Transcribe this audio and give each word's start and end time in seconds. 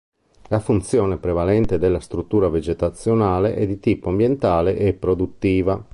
La 0.47 0.59
funzione 0.59 1.17
prevalente 1.19 1.77
della 1.77 1.99
struttura 1.99 2.49
vegetazionale 2.49 3.53
è 3.53 3.67
di 3.67 3.77
tipo 3.79 4.09
ambientale 4.09 4.75
e 4.75 4.93
produttiva. 4.95 5.79